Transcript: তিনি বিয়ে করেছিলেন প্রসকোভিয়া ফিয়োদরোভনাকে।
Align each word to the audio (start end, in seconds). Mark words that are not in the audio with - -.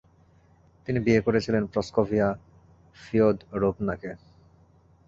তিনি 0.87 0.99
বিয়ে 0.99 1.21
করেছিলেন 1.21 1.63
প্রসকোভিয়া 1.65 2.27
ফিয়োদরোভনাকে। 2.95 4.11